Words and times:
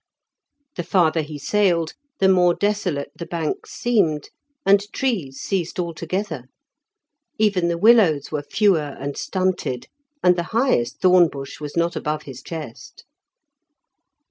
The 0.77 0.81
farther 0.83 1.21
he 1.21 1.37
sailed 1.37 1.93
the 2.19 2.27
more 2.27 2.55
desolate 2.55 3.11
the 3.15 3.27
banks 3.27 3.69
seemed, 3.73 4.31
and 4.65 4.81
trees 4.91 5.37
ceased 5.39 5.79
altogether. 5.79 6.45
Even 7.37 7.67
the 7.67 7.77
willows 7.77 8.31
were 8.31 8.41
fewer 8.41 8.97
and 8.99 9.15
stunted, 9.15 9.89
and 10.23 10.35
the 10.35 10.41
highest 10.57 11.01
thorn 11.01 11.27
bush 11.27 11.61
was 11.61 11.77
not 11.77 11.95
above 11.95 12.23
his 12.23 12.41
chest. 12.41 13.05